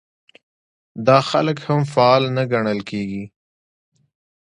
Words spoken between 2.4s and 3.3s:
ګڼل کېږي.